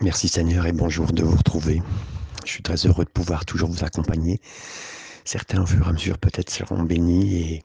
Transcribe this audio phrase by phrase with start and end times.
[0.00, 1.82] Merci Seigneur et bonjour de vous retrouver.
[2.44, 4.40] Je suis très heureux de pouvoir toujours vous accompagner.
[5.24, 7.64] Certains, au fur et à mesure, peut-être seront bénis et,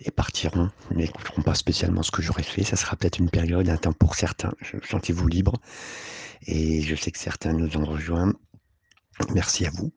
[0.00, 2.64] et partiront, n'écouteront pas spécialement ce que j'aurais fait.
[2.64, 4.52] Ça sera peut-être une période, un temps pour certains.
[4.90, 5.54] Sentez-vous libre?
[6.46, 8.34] Et je sais que certains nous ont rejoints.
[9.32, 9.90] Merci à vous.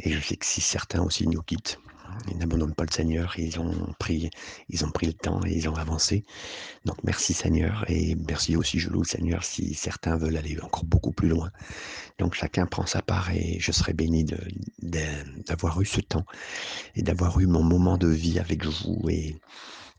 [0.00, 1.78] Et je sais que si certains aussi nous quittent,
[2.28, 4.30] ils n'abandonnent pas le Seigneur, ils ont pris,
[4.68, 6.24] ils ont pris le temps et ils ont avancé.
[6.84, 10.84] Donc merci Seigneur et merci aussi, je loue le Seigneur si certains veulent aller encore
[10.84, 11.50] beaucoup plus loin.
[12.18, 14.24] Donc chacun prend sa part et je serai béni
[14.82, 16.24] d'avoir eu ce temps
[16.94, 19.36] et d'avoir eu mon moment de vie avec vous et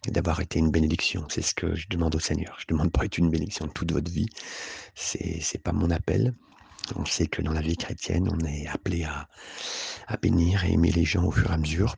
[0.07, 1.25] d'avoir été une bénédiction.
[1.29, 2.57] C'est ce que je demande au Seigneur.
[2.59, 4.29] Je ne demande pas être une bénédiction toute votre vie.
[4.95, 6.33] C'est n'est pas mon appel.
[6.95, 9.29] On sait que dans la vie chrétienne, on est appelé à,
[10.07, 11.95] à bénir et aimer les gens au fur et à mesure.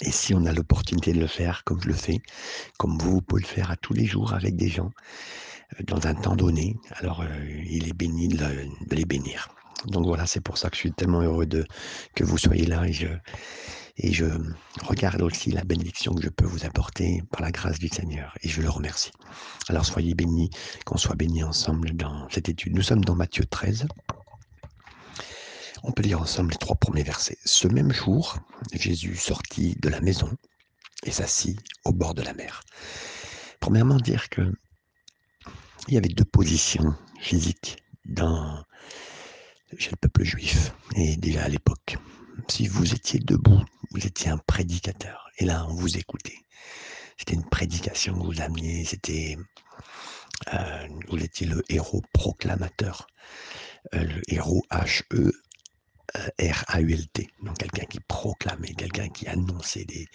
[0.00, 2.20] Et si on a l'opportunité de le faire, comme je le fais,
[2.78, 4.90] comme vous, pouvez le faire à tous les jours avec des gens,
[5.78, 8.44] euh, dans un temps donné, alors euh, il est béni de,
[8.90, 9.48] les bénir.
[9.86, 11.46] Donc voilà, c'est pour ça que je suis tellement heureux
[12.14, 14.26] que vous soyez là et je
[14.82, 18.48] regarde aussi la bénédiction que je peux vous apporter par la grâce du Seigneur et
[18.48, 19.12] je le remercie.
[19.68, 20.50] Alors soyez bénis,
[20.86, 22.74] qu'on soit bénis ensemble dans cette étude.
[22.74, 23.86] Nous sommes dans Matthieu 13.
[25.86, 27.36] On peut lire ensemble les trois premiers versets.
[27.44, 28.38] Ce même jour,
[28.72, 30.30] Jésus sortit de la maison
[31.04, 32.62] et s'assit au bord de la mer.
[33.60, 34.50] Premièrement, dire que
[35.88, 38.64] il y avait deux positions physiques dans,
[39.76, 41.98] chez le peuple juif, et déjà à l'époque.
[42.48, 45.28] Si vous étiez debout, vous étiez un prédicateur.
[45.36, 46.38] Et là, on vous écoutait.
[47.18, 49.36] C'était une prédication que vous ameniez, c'était,
[50.54, 53.06] euh, vous étiez le héros proclamateur,
[53.94, 55.32] euh, le héros H-E
[56.38, 60.06] R-A-U-L-T, donc quelqu'un qui proclamait, quelqu'un qui annonçait des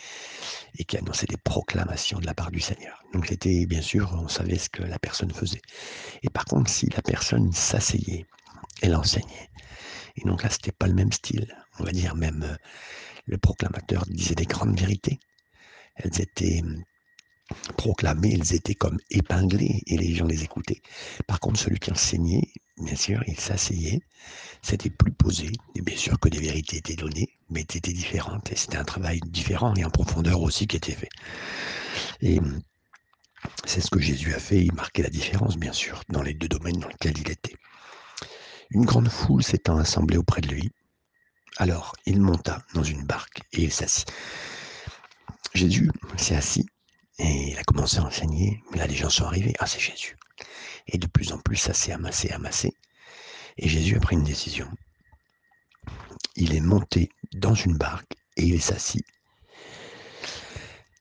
[0.78, 3.04] et qui annonçait des proclamations de la part du Seigneur.
[3.14, 5.62] Donc c'était bien sûr, on savait ce que la personne faisait.
[6.24, 8.26] Et par contre, si la personne s'asseyait,
[8.82, 9.50] elle enseignait.
[10.16, 11.56] Et donc là, c'était pas le même style.
[11.80, 12.56] On va dire même euh,
[13.26, 15.20] le proclamateur disait des grandes vérités.
[15.96, 16.62] Elles étaient
[17.52, 20.82] hum, proclamées, elles étaient comme épinglées et les gens les écoutaient.
[21.28, 24.02] Par contre, celui qui enseignait, bien sûr, il s'asseyait,
[24.62, 28.56] c'était plus posé, et bien sûr que des vérités étaient données, mais étaient différentes, et
[28.56, 31.10] c'était un travail différent et en profondeur aussi qui était fait.
[32.22, 32.40] Et
[33.66, 36.48] c'est ce que Jésus a fait, il marquait la différence, bien sûr, dans les deux
[36.50, 37.56] domaines dans lesquels il était.
[38.72, 40.72] Une grande foule s'étant assemblée auprès de lui,
[41.58, 44.12] alors il monta dans une barque et il s'assit.
[45.54, 46.66] Jésus s'est assis
[47.20, 48.64] et il a commencé à enseigner.
[48.74, 49.54] Là, les gens sont arrivés.
[49.60, 50.18] Ah, c'est Jésus.
[50.88, 52.74] Et de plus en plus, ça s'est amassé, amassé.
[53.58, 54.68] Et Jésus a pris une décision.
[56.36, 59.06] Il est monté dans une barque et il s'assit.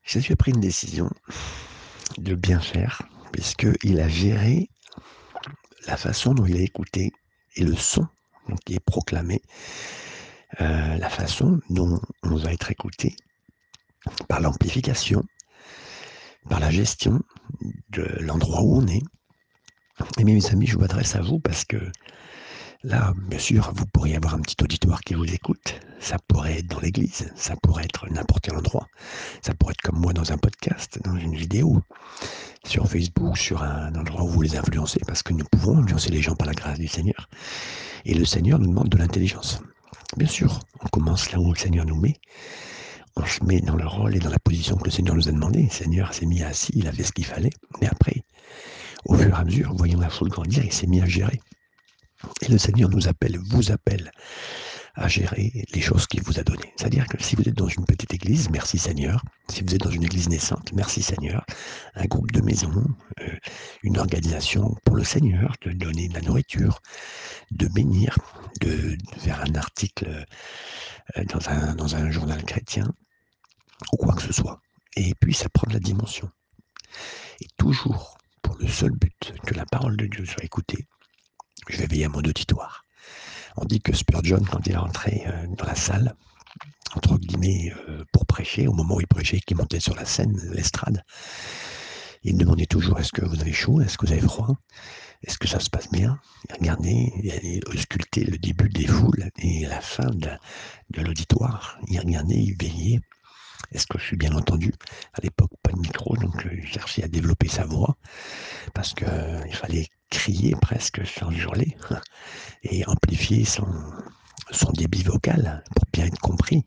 [0.05, 1.11] Jésus a pris une décision
[2.17, 3.03] de bien faire,
[3.33, 4.69] puisqu'il a géré
[5.87, 7.12] la façon dont il a écouté
[7.57, 8.09] et le son
[8.65, 9.43] qui est proclamé,
[10.61, 13.15] euh, la façon dont on va être écouté
[14.28, 15.25] par l'amplification,
[16.48, 17.20] par la gestion
[17.91, 19.03] de l'endroit où on est,
[20.19, 21.76] et mes amis, je m'adresse à vous parce que
[22.84, 25.81] là, bien sûr, vous pourriez avoir un petit auditoire qui vous écoute.
[26.00, 28.86] Ça pourrait être dans l'église, ça pourrait être n'importe quel endroit.
[29.42, 31.82] Ça pourrait être comme moi dans un podcast, dans une vidéo,
[32.65, 36.22] sur Facebook, sur un endroit où vous les influencez, parce que nous pouvons influencer les
[36.22, 37.28] gens par la grâce du Seigneur.
[38.04, 39.60] Et le Seigneur nous demande de l'intelligence.
[40.16, 42.16] Bien sûr, on commence là où le Seigneur nous met.
[43.21, 45.33] On se met dans le rôle et dans la position que le Seigneur nous a
[45.33, 45.65] demandé.
[45.65, 47.51] Le Seigneur s'est mis assis, il a fait ce qu'il fallait.
[47.81, 48.23] Mais après,
[49.06, 51.41] au fur et à mesure, voyant la foule grandir, il s'est mis à gérer.
[52.43, 54.12] Et le Seigneur nous appelle, vous appelle
[54.95, 56.73] à gérer les choses qu'il vous a données.
[56.77, 59.23] C'est-à-dire que si vous êtes dans une petite église, merci Seigneur.
[59.49, 61.45] Si vous êtes dans une église naissante, merci Seigneur.
[61.97, 62.84] Un groupe de maisons,
[63.21, 63.37] euh,
[63.83, 66.81] une organisation pour le Seigneur, de donner de la nourriture,
[67.51, 68.17] de bénir,
[68.61, 70.25] de, faire un article
[71.17, 72.93] euh, dans un journal chrétien,
[73.93, 74.61] ou quoi que ce soit.
[74.97, 76.31] Et puis ça prend de la dimension.
[77.41, 78.19] Et toujours
[78.59, 80.86] le seul but que la parole de Dieu soit écoutée,
[81.69, 82.83] je vais veiller à mon auditoire.
[83.57, 86.15] On dit que Spurgeon, quand il est entré euh, dans la salle,
[86.95, 90.39] entre guillemets, euh, pour prêcher, au moment où il prêchait, qu'il montait sur la scène,
[90.53, 91.04] l'estrade,
[92.22, 94.57] il demandait toujours est-ce que vous avez chaud, est-ce que vous avez froid,
[95.22, 96.19] est-ce que ça se passe bien?
[96.48, 101.78] Il regardait, il ausculter le début des foules et la fin de l'auditoire.
[101.89, 103.01] Il regardait, il veillait
[103.72, 104.72] est-ce que je suis bien entendu
[105.15, 107.97] À l'époque, pas de micro, donc euh, il cherchait à développer sa voix
[108.75, 111.77] parce qu'il euh, fallait crier presque sans hurler
[112.63, 113.69] et amplifier son,
[114.51, 116.65] son débit vocal pour bien être compris.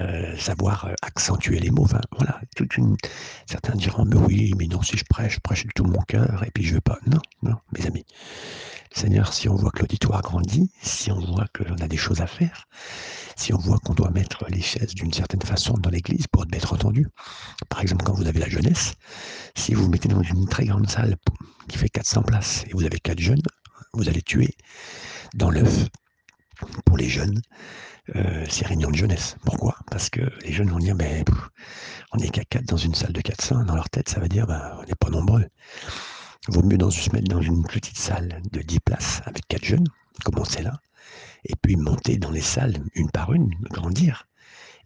[0.00, 1.86] Euh, savoir accentuer les mots.
[2.10, 2.40] Voilà.
[3.46, 6.42] Certains diront, mais oui, mais non, si je prêche, je prêche de tout mon cœur,
[6.44, 6.98] et puis je veux pas.
[7.06, 8.04] Non, non, mes amis.
[8.96, 12.22] Seigneur, si on voit que l'auditoire grandit, si on voit que l'on a des choses
[12.22, 12.66] à faire,
[13.36, 16.72] si on voit qu'on doit mettre les chaises d'une certaine façon dans l'église pour être
[16.72, 17.06] entendu,
[17.68, 18.94] par exemple quand vous avez la jeunesse,
[19.54, 21.16] si vous mettez dans une très grande salle
[21.68, 23.42] qui fait 400 places et vous avez quatre jeunes,
[23.92, 24.54] vous allez tuer
[25.34, 25.88] dans l'œuf
[26.86, 27.42] pour les jeunes
[28.14, 29.36] euh, ces réunions de jeunesse.
[29.44, 29.76] Pourquoi?
[29.90, 31.22] Parce que les jeunes vont dire, ben,
[32.12, 34.46] on n'est qu'à 4 dans une salle de 400, dans leur tête, ça veut dire,
[34.46, 35.44] ben, on n'est pas nombreux.
[36.48, 39.86] Vaut mieux dans, se mettre dans une petite salle de 10 places avec 4 jeunes,
[40.24, 40.80] commencer là,
[41.44, 44.28] et puis monter dans les salles une par une, grandir,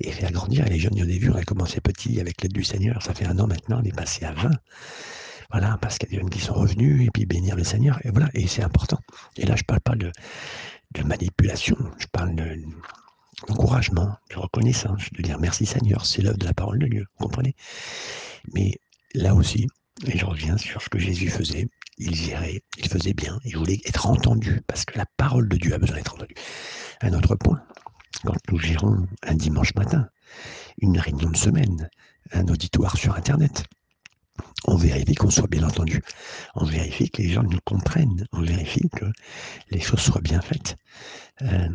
[0.00, 0.66] et faire grandir.
[0.66, 2.64] Et les jeunes, il y en a vu, on a commencé petit avec l'aide du
[2.64, 4.50] Seigneur, ça fait un an maintenant, on est passé à 20.
[5.50, 7.98] Voilà, parce qu'il y a des jeunes qui sont revenus, et puis bénir le Seigneur,
[8.04, 9.00] et voilà, et c'est important.
[9.36, 10.12] Et là, je ne parle pas de,
[10.92, 12.34] de manipulation, je parle
[13.48, 17.26] d'encouragement, de, reconnaissance, de dire merci Seigneur, c'est l'œuvre de la parole de Dieu, vous
[17.26, 17.54] comprenez?
[18.54, 18.78] Mais
[19.14, 19.66] là aussi,
[20.06, 21.68] et je reviens sur ce que Jésus faisait,
[21.98, 25.74] il gérait, il faisait bien, il voulait être entendu, parce que la parole de Dieu
[25.74, 26.34] a besoin d'être entendue.
[27.02, 27.62] Un autre point,
[28.24, 30.08] quand nous gérons un dimanche matin,
[30.78, 31.90] une réunion de semaine,
[32.32, 33.64] un auditoire sur Internet,
[34.66, 36.02] on vérifie qu'on soit bien entendu,
[36.54, 39.06] on vérifie que les gens nous comprennent, on vérifie que
[39.70, 40.76] les choses soient bien faites.
[41.42, 41.68] Euh,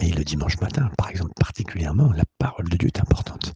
[0.00, 3.54] et le dimanche matin, par exemple, particulièrement, la parole de Dieu est importante.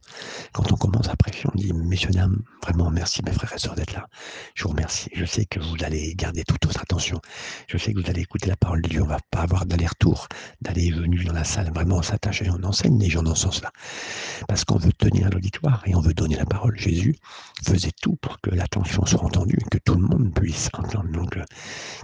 [0.53, 3.75] Quand on commence à prêcher, on dit, messieurs, dames, vraiment, merci mes frères et sœurs
[3.75, 4.07] d'être là.
[4.55, 5.09] Je vous remercie.
[5.13, 7.19] Je sais que vous allez garder toute votre attention.
[7.67, 9.01] Je sais que vous allez écouter la parole de Dieu.
[9.01, 10.27] On ne va pas avoir d'aller-retour,
[10.61, 11.71] d'aller et venir dans la salle.
[11.73, 13.71] Vraiment, on s'attache et on enseigne les gens dans ce sens-là.
[14.47, 16.77] Parce qu'on veut tenir l'auditoire et on veut donner la parole.
[16.77, 17.15] Jésus
[17.63, 21.11] faisait tout pour que l'attention soit entendue, que tout le monde puisse entendre.
[21.11, 21.43] Donc, euh,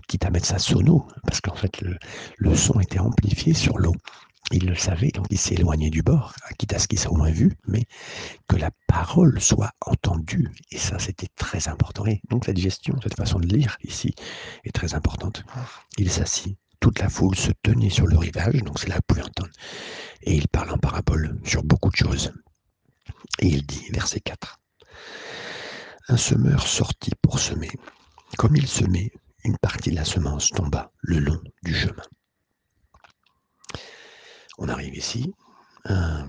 [0.07, 1.81] quitte à mettre ça sono, parce qu'en fait,
[2.37, 3.93] le, son était amplifié sur l'eau.
[4.51, 7.15] Il le savait, donc il s'est éloigné du bord, quitte à ce qu'il soit au
[7.15, 7.85] moins vu, mais
[8.47, 10.51] que la parole soit entendue.
[10.71, 12.05] Et ça, c'était très important.
[12.05, 14.13] Et donc cette gestion, cette façon de lire ici
[14.63, 15.43] est très importante.
[15.97, 16.57] Il s'assit.
[16.79, 19.49] Toute la foule se tenait sur le rivage, donc c'est là que vous entendre.
[20.21, 22.31] Et il parle en parabole sur beaucoup de choses.
[23.39, 24.59] Et il dit, verset 4,
[26.07, 27.71] Un semeur sortit pour semer.
[28.37, 29.11] Comme il semait,
[29.43, 32.03] une partie de la semence tomba le long du chemin.
[34.59, 35.33] On arrive ici.
[35.89, 36.23] Euh,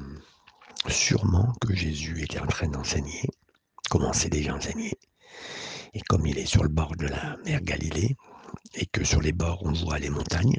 [0.88, 3.28] sûrement que Jésus était en train d'enseigner,
[3.90, 4.94] commençait déjà à enseigner.
[5.92, 8.16] Et comme il est sur le bord de la mer Galilée,
[8.74, 10.58] et que sur les bords on voit les montagnes,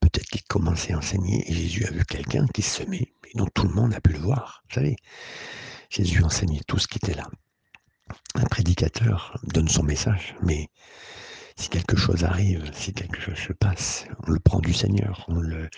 [0.00, 3.54] peut-être qu'il commençait à enseigner et Jésus a vu quelqu'un qui se met, et donc
[3.54, 4.64] tout le monde a pu le voir.
[4.68, 4.96] Vous savez,
[5.88, 7.28] Jésus enseignait tout ce qui était là.
[8.34, 10.68] Un prédicateur donne son message, mais
[11.56, 15.40] si quelque chose arrive, si quelque chose se passe, on le prend du Seigneur, on
[15.40, 15.68] le,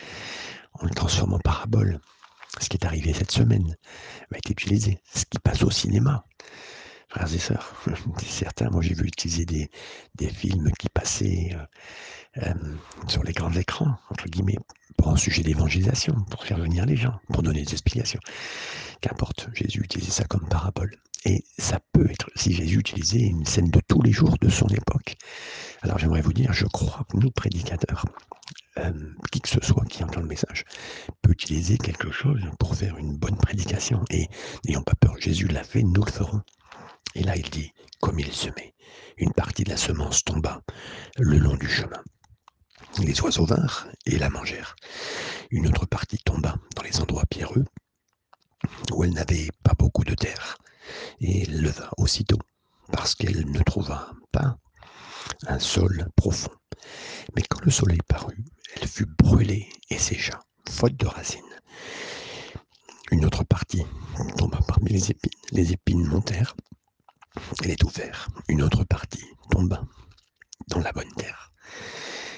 [0.95, 2.01] transforme en parabole.
[2.61, 3.77] Ce qui est arrivé cette semaine
[4.31, 4.99] va être utilisé.
[5.15, 6.25] Ce qui passe au cinéma.
[7.09, 7.75] Frères et sœurs,
[8.27, 9.71] certains, moi j'ai vu utiliser des,
[10.17, 12.55] des, films qui passaient euh, euh,
[13.07, 14.59] sur les grands écrans, entre guillemets,
[14.99, 18.21] pour un sujet d'évangélisation, pour faire venir les gens, pour donner des explications.
[19.01, 20.97] Qu'importe, Jésus utilisait ça comme parabole.
[21.29, 24.69] Et ça peut être, si Jésus utilisait une scène de tous les jours de son
[24.69, 25.17] époque.
[25.83, 28.05] Alors j'aimerais vous dire, je crois que nous, prédicateurs,
[28.79, 28.93] euh,
[29.33, 30.65] qui que ce soit qui entend le message,
[31.23, 34.05] peut utiliser quelque chose pour faire une bonne prédication.
[34.09, 34.29] Et
[34.65, 36.43] n'ayons pas peur, Jésus l'a fait, nous le ferons.
[37.17, 38.75] Et là, il dit, comme il semait,
[39.17, 40.63] une partie de la semence tomba
[41.19, 42.05] le long du chemin.
[43.03, 44.77] Les oiseaux vinrent et la mangèrent.
[45.51, 47.65] Une autre partie tomba dans les endroits pierreux,
[48.93, 50.57] où elle n'avait pas beaucoup de terre
[51.21, 52.39] et leva aussitôt,
[52.93, 54.57] parce qu'elle ne trouva pas
[55.47, 56.53] un sol profond.
[57.35, 58.45] Mais quand le soleil parut,
[58.77, 61.43] elle fut brûlée et sécha, faute de racines.
[63.11, 63.85] Une autre partie
[64.37, 65.41] tomba parmi les épines.
[65.53, 66.57] Les épines montèrent.
[67.63, 68.29] Elle est ouverte.
[68.49, 69.85] Une autre partie tomba
[70.69, 71.53] dans la bonne terre.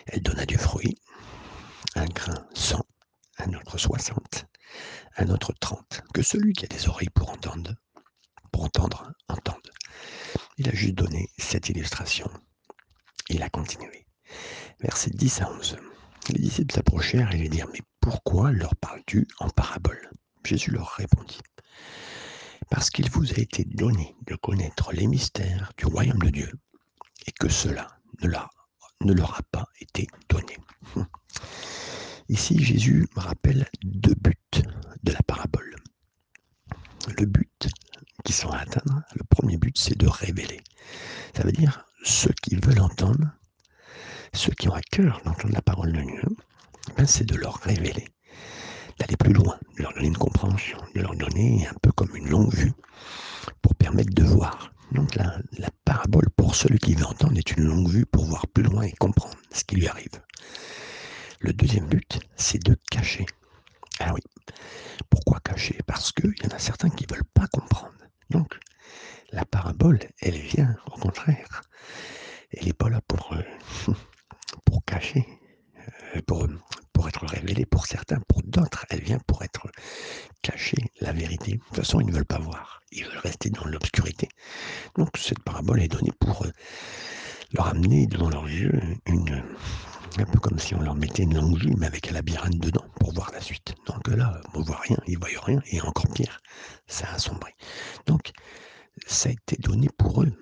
[0.06, 0.98] Elle donna du fruit.
[1.94, 2.84] Un grain cent,
[3.38, 4.46] un autre soixante,
[5.16, 6.02] un autre trente.
[6.12, 7.74] Que celui qui a des oreilles pour entendre
[8.52, 9.70] entendre, entendre.
[10.56, 12.28] Il a juste donné cette illustration.
[13.28, 14.06] Il a continué.
[14.80, 15.76] Verset 10 à 11.
[16.30, 20.10] Les disciples s'approchèrent et lui dirent Mais pourquoi leur parles-tu en parabole?
[20.44, 21.40] Jésus leur répondit
[22.70, 26.52] Parce qu'il vous a été donné de connaître les mystères du royaume de Dieu
[27.26, 27.86] et que cela
[28.22, 28.28] ne
[29.04, 30.56] ne leur a pas été donné.
[32.28, 34.62] Ici, Jésus rappelle deux buts
[35.02, 35.76] de la parabole.
[37.16, 37.47] Le but
[38.24, 40.60] qui sont à atteindre, le premier but, c'est de révéler.
[41.36, 43.24] Ça veut dire ceux qui veulent entendre,
[44.32, 46.22] ceux qui ont à cœur d'entendre la parole de Dieu,
[46.96, 48.08] ben c'est de leur révéler,
[48.98, 52.28] d'aller plus loin, de leur donner une compréhension, de leur donner un peu comme une
[52.28, 52.72] longue vue
[53.62, 54.72] pour permettre de voir.
[54.92, 58.46] Donc la, la parabole pour celui qui veut entendre est une longue vue pour voir
[58.48, 60.22] plus loin et comprendre ce qui lui arrive.
[61.40, 63.26] Le deuxième but, c'est de cacher.
[64.00, 64.20] Ah oui.
[65.10, 65.78] Pourquoi cacher?
[65.86, 67.94] Parce qu'il y en a certains qui ne veulent pas comprendre.
[68.30, 68.58] Donc,
[69.32, 71.62] la parabole, elle vient, au contraire.
[72.52, 73.92] Elle n'est pas là pour, euh,
[74.64, 75.26] pour cacher,
[76.16, 76.46] euh, pour,
[76.92, 79.68] pour être révélée pour certains, pour d'autres, elle vient pour être
[80.42, 81.52] cachée, la vérité.
[81.52, 82.80] De toute façon, ils ne veulent pas voir.
[82.90, 84.28] Ils veulent rester dans l'obscurité.
[84.96, 86.50] Donc, cette parabole est donnée pour euh,
[87.52, 89.42] leur amener devant leurs yeux une,
[90.16, 93.12] un peu comme si on leur mettait une longue mais avec un labyrinthe dedans, pour
[93.12, 93.74] voir la suite.
[93.86, 96.40] Donc là, on ne voit rien, ils ne voient rien, et encore pire,
[96.86, 97.52] ça a assombri.
[98.06, 98.32] Donc,
[99.06, 100.32] ça a été donné pour eux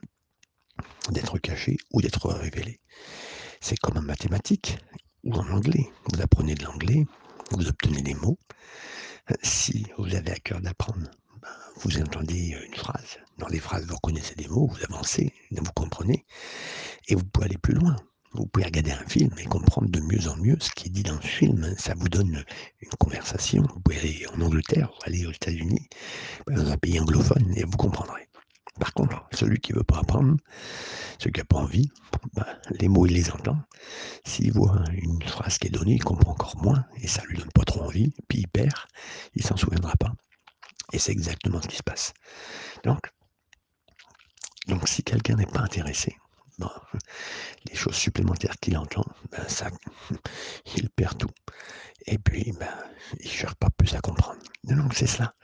[1.11, 2.80] d'être caché ou d'être révélé.
[3.61, 4.78] C'est comme en mathématiques
[5.25, 5.90] ou en anglais.
[6.12, 7.04] Vous apprenez de l'anglais,
[7.50, 8.38] vous obtenez des mots.
[9.42, 11.11] Si vous avez à cœur d'apprendre,
[11.42, 13.18] ben, vous entendez une phrase.
[13.38, 16.25] Dans les phrases, vous reconnaissez des mots, vous avancez, vous comprenez,
[17.08, 17.96] et vous pouvez aller plus loin.
[18.37, 21.02] Vous pouvez regarder un film et comprendre de mieux en mieux ce qui est dit
[21.02, 21.75] dans le film.
[21.78, 22.45] Ça vous donne
[22.81, 23.62] une conversation.
[23.62, 25.88] Vous pouvez aller en Angleterre, aller aux États-Unis,
[26.47, 28.28] dans un pays anglophone, et vous comprendrez.
[28.78, 30.37] Par contre, celui qui ne veut pas apprendre,
[31.19, 31.90] celui qui n'a pas envie,
[32.35, 32.47] bah,
[32.78, 33.59] les mots, il les entend.
[34.26, 37.52] S'il voit une phrase qui est donnée, il comprend encore moins, et ça lui donne
[37.55, 38.75] pas trop envie, puis il perd,
[39.35, 40.12] il s'en souviendra pas.
[40.93, 42.12] Et c'est exactement ce qui se passe.
[42.85, 43.00] Donc,
[44.69, 46.16] donc si quelqu'un n'est pas intéressé,
[47.68, 49.70] les choses supplémentaires qu'il entend, ben ça,
[50.76, 51.30] il perd tout.
[52.06, 52.75] Et puis, ben,
[53.18, 54.40] il ne cherche pas plus à comprendre.
[54.64, 55.34] Donc c'est cela.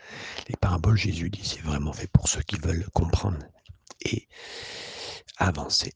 [0.48, 3.38] Les paraboles, Jésus dit, c'est vraiment fait pour ceux qui veulent comprendre
[4.04, 4.28] et
[5.38, 5.92] avancer.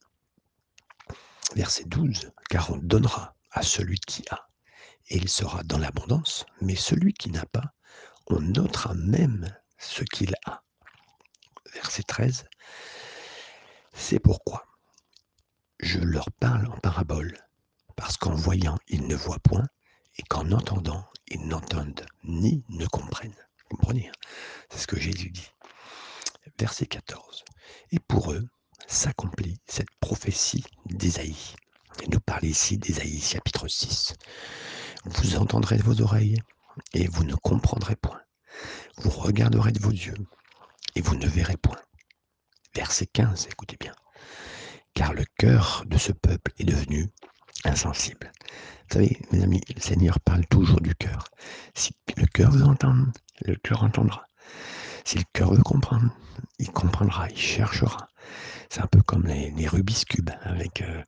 [1.54, 4.48] Verset 12, car on donnera à celui qui a,
[5.08, 7.72] et il sera dans l'abondance, mais celui qui n'a pas,
[8.26, 10.62] on ôtera même ce qu'il a.
[11.74, 12.44] Verset 13,
[13.94, 14.66] c'est pourquoi
[15.80, 17.36] je leur parle en parabole,
[17.96, 19.66] parce qu'en voyant, ils ne voient point,
[20.18, 23.36] et qu'en entendant, ils n'entendent ni ne comprennent.
[23.58, 24.12] Vous comprenez hein?
[24.70, 25.50] C'est ce que Jésus dit.
[26.58, 27.44] Verset 14.
[27.90, 28.48] Et pour eux,
[28.86, 31.54] s'accomplit cette prophétie d'Ésaïe.
[32.02, 34.14] Il nous parle ici d'Ésaïe chapitre 6.
[35.04, 36.38] Vous entendrez de vos oreilles,
[36.94, 38.20] et vous ne comprendrez point.
[38.98, 40.16] Vous regarderez de vos yeux,
[40.94, 41.80] et vous ne verrez point.
[42.74, 43.94] Verset 15, écoutez bien
[44.96, 47.10] car le cœur de ce peuple est devenu
[47.64, 48.32] insensible.
[48.88, 51.26] Vous savez, mes amis, le Seigneur parle toujours du cœur.
[51.74, 53.12] Si le cœur veut entendre,
[53.44, 54.24] le cœur entendra.
[55.04, 56.10] Si le cœur veut comprendre,
[56.58, 58.08] il comprendra, il cherchera.
[58.70, 61.02] C'est un peu comme les, les Rubik's Cube, avec euh,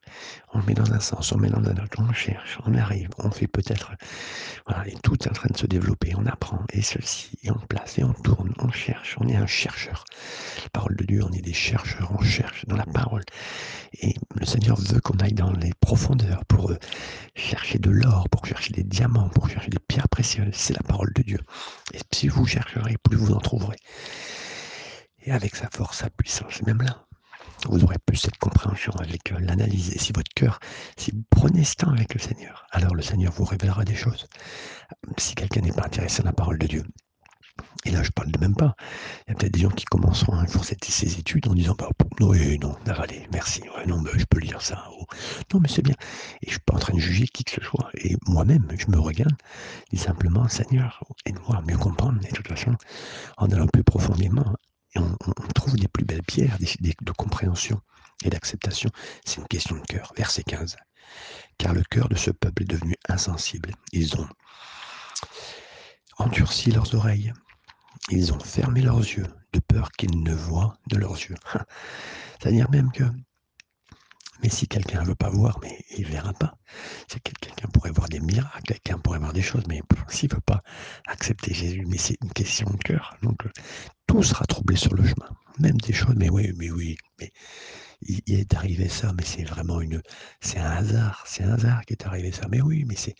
[0.53, 2.73] on le met dans un sens, on le met dans un autre, on cherche, on
[2.75, 3.91] arrive, on fait peut-être,
[4.67, 7.59] voilà, et tout est en train de se développer, on apprend, et ceci, et on
[7.67, 10.05] place, et on tourne, on cherche, on est un chercheur.
[10.63, 13.23] La parole de Dieu, on est des chercheurs, on cherche dans la parole.
[14.01, 16.77] Et le Seigneur veut qu'on aille dans les profondeurs pour euh,
[17.35, 20.53] chercher de l'or, pour chercher des diamants, pour chercher des pierres précieuses.
[20.53, 21.39] C'est la parole de Dieu.
[21.93, 23.77] Et si vous chercherez, plus vous en trouverez.
[25.23, 27.05] Et avec sa force, sa puissance, même là,
[27.67, 29.93] vous aurez plus cette compréhension avec euh, l'analyse.
[29.93, 30.59] Et si votre cœur,
[30.97, 34.27] si vous prenez ce temps avec le Seigneur, alors le Seigneur vous révélera des choses.
[35.17, 36.83] Si quelqu'un n'est pas intéressé à la parole de Dieu,
[37.85, 38.75] et là, je parle de même pas.
[39.27, 41.89] Il y a peut-être des gens qui commenceront un jour ces études en disant bah,
[42.19, 44.85] Oui, non, allez, merci, non, mais je peux lire ça.
[45.53, 45.95] non, mais c'est bien.
[46.41, 47.89] Et je ne suis pas en train de juger qui que ce soit.
[47.95, 49.35] Et moi-même, je me regarde,
[49.91, 52.19] dis simplement Seigneur, aide-moi à mieux comprendre.
[52.25, 52.75] Et de toute façon,
[53.37, 54.55] en allant plus profondément,
[54.95, 55.15] on,
[55.55, 57.81] trouve des plus belles pierres de compréhension
[58.23, 58.89] et d'acceptation.
[59.25, 60.13] C'est une question de cœur.
[60.17, 60.77] Verset 15.
[61.57, 63.73] Car le cœur de ce peuple est devenu insensible.
[63.91, 64.27] Ils ont
[66.17, 67.33] endurci leurs oreilles.
[68.09, 71.35] Ils ont fermé leurs yeux de peur qu'ils ne voient de leurs yeux.
[72.39, 73.03] C'est-à-dire même que,
[74.41, 76.55] mais si quelqu'un ne veut pas voir, mais il ne verra pas.
[77.07, 80.41] C'est quelqu'un pourrait voir des miracles, quelqu'un pourrait voir des choses, mais s'il ne veut
[80.41, 80.61] pas
[81.07, 83.17] accepter Jésus, mais c'est une question de cœur.
[83.21, 83.47] Donc
[84.07, 85.29] tout sera troublé sur le chemin.
[85.59, 86.97] Même des choses, mais oui, mais oui,
[88.01, 90.01] il, est arrivé ça, mais c'est vraiment une,
[90.41, 92.47] c'est un hasard, c'est un hasard qui est arrivé ça.
[92.49, 93.15] Mais oui, mais c'est,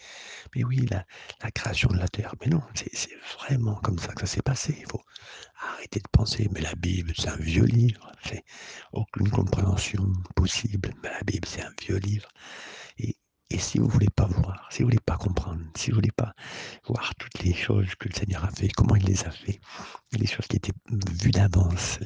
[0.56, 1.06] mais oui, la,
[1.52, 2.36] création de la terre.
[2.42, 3.10] Mais non, c'est
[3.40, 4.76] vraiment comme ça que ça s'est passé.
[4.80, 5.02] Il faut
[5.74, 6.50] arrêter de penser.
[6.54, 8.12] Mais la Bible, c'est un vieux livre.
[8.24, 8.44] C'est
[8.94, 10.94] aucune compréhension possible.
[11.04, 12.30] Mais la Bible, c'est un vieux livre.
[13.52, 15.98] Et si vous ne voulez pas voir, si vous ne voulez pas comprendre, si vous
[15.98, 16.34] ne voulez pas
[16.88, 19.60] voir toutes les choses que le Seigneur a fait, comment il les a fait,
[20.12, 20.74] les choses qui étaient
[21.22, 22.00] vues d'avance,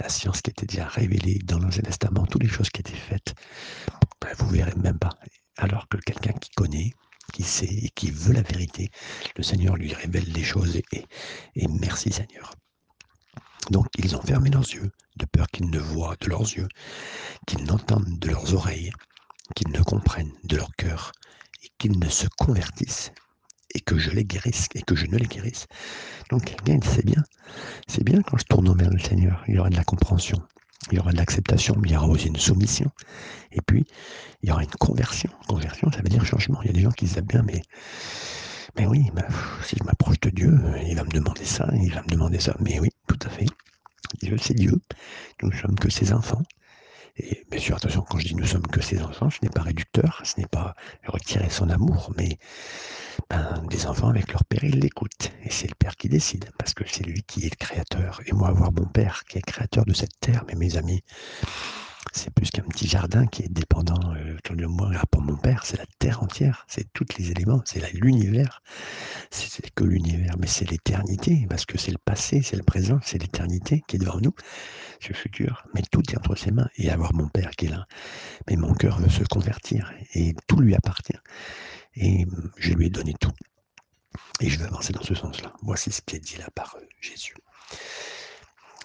[0.00, 3.34] la science qui était déjà révélée dans l'Ancien Testament, toutes les choses qui étaient faites,
[4.20, 5.18] ben, vous ne verrez même pas.
[5.56, 6.92] Alors que quelqu'un qui connaît,
[7.32, 8.88] qui sait et qui veut la vérité,
[9.36, 12.54] le Seigneur lui révèle les choses et merci Seigneur.
[13.70, 16.68] Donc ils ont fermé leurs yeux, de peur qu'ils ne voient de leurs yeux,
[17.46, 18.92] qu'ils n'entendent de leurs oreilles,
[19.54, 21.12] qu'ils ne comprennent de leur cœur
[21.64, 23.12] et qu'ils ne se convertissent
[23.74, 25.66] et que je les guérisse et que je ne les guérisse.
[26.30, 27.22] Donc quelqu'un bien,
[27.86, 30.42] c'est bien quand je tourne vers le Seigneur, il y aura de la compréhension,
[30.90, 32.90] il y aura de l'acceptation, mais il y aura aussi une soumission.
[33.52, 33.84] Et puis,
[34.42, 35.30] il y aura une conversion.
[35.46, 36.60] Conversion, ça veut dire changement.
[36.62, 37.62] Il y a des gens qui disent bien, mais,
[38.76, 39.10] mais oui,
[39.64, 42.56] si je m'approche de Dieu, il va me demander ça, il va me demander ça.
[42.60, 43.46] Mais oui, tout à fait.
[44.22, 44.80] Dieu, c'est Dieu.
[45.42, 46.42] Nous ne sommes que ses enfants.
[47.18, 49.62] Et bien sûr, attention, quand je dis nous sommes que ses enfants, ce n'est pas
[49.62, 50.74] réducteur, ce n'est pas
[51.06, 52.38] retirer son amour, mais
[53.28, 55.32] ben, des enfants avec leur père, ils l'écoutent.
[55.44, 58.20] Et c'est le père qui décide, parce que c'est lui qui est le créateur.
[58.26, 61.02] Et moi, avoir mon père qui est créateur de cette terre, mais mes amis,
[62.12, 64.90] c'est plus qu'un petit jardin qui est dépendant euh, de moi.
[65.10, 68.62] Pour mon père, c'est la terre entière, c'est tous les éléments, c'est l'univers.
[69.30, 73.18] C'est que l'univers, mais c'est l'éternité, parce que c'est le passé, c'est le présent, c'est
[73.18, 74.34] l'éternité qui est devant nous,
[75.08, 75.64] le futur.
[75.74, 76.68] Mais tout est entre ses mains.
[76.76, 77.86] Et avoir mon père qui est là.
[78.48, 81.18] Mais mon cœur veut se convertir, et tout lui appartient.
[81.94, 82.26] Et
[82.58, 83.32] je lui ai donné tout.
[84.40, 85.52] Et je vais avancer dans ce sens-là.
[85.62, 87.34] Voici ce qui est dit là par euh, Jésus.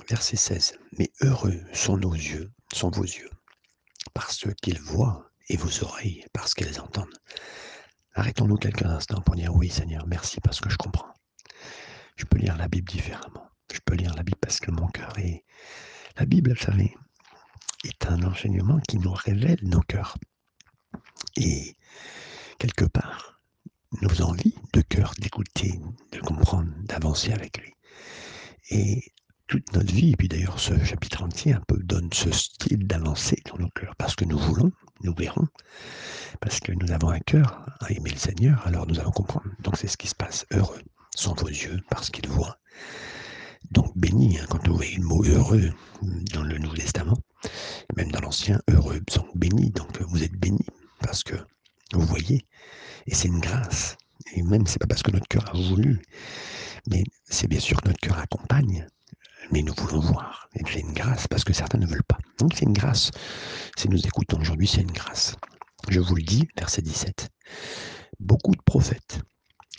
[0.09, 0.77] Verset 16.
[0.97, 3.29] Mais heureux sont nos yeux, sont vos yeux,
[4.13, 7.19] parce qu'ils voient, et vos oreilles, parce qu'elles entendent.
[8.13, 11.13] Arrêtons-nous quelques instants pour dire oui Seigneur, merci parce que je comprends.
[12.15, 13.49] Je peux lire la Bible différemment.
[13.73, 15.43] Je peux lire la Bible parce que mon cœur est...
[16.17, 16.95] La Bible, vous savez,
[17.83, 20.17] est un enseignement qui nous révèle nos cœurs.
[21.37, 21.75] Et
[22.59, 23.41] quelque part,
[24.01, 25.79] nos envies de cœur d'écouter,
[26.11, 27.73] de comprendre, d'avancer avec lui.
[28.69, 29.11] Et
[29.47, 33.41] toute notre vie, et puis d'ailleurs ce chapitre entier un peu donne ce style d'avancer
[33.45, 34.71] dans nos cœurs, parce que nous voulons,
[35.01, 35.47] nous verrons,
[36.39, 39.47] parce que nous avons un cœur à aimer le Seigneur, alors nous allons comprendre.
[39.59, 40.45] Donc c'est ce qui se passe.
[40.51, 40.81] Heureux
[41.15, 42.57] sont vos yeux parce qu'ils voient.
[43.71, 45.71] Donc béni, hein, quand vous voyez le mot heureux
[46.33, 47.17] dans le Nouveau Testament,
[47.95, 50.65] même dans l'Ancien, heureux, sont bénis, donc vous êtes bénis
[51.01, 51.35] parce que
[51.93, 52.45] vous voyez,
[53.07, 53.97] et c'est une grâce.
[54.35, 56.01] Et même, c'est pas parce que notre cœur a voulu,
[56.87, 58.87] mais c'est bien sûr que notre cœur accompagne,
[59.51, 60.47] mais nous voulons voir.
[60.55, 62.17] Et c'est une grâce parce que certains ne veulent pas.
[62.39, 63.11] Donc c'est une grâce.
[63.77, 65.35] Si nous écoutons aujourd'hui, c'est une grâce.
[65.89, 67.29] Je vous le dis, verset 17.
[68.19, 69.21] Beaucoup de prophètes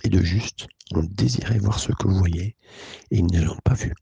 [0.04, 2.56] et de justes ont désiré voir ce que vous voyez
[3.10, 3.94] et ils ne l'ont pas vu.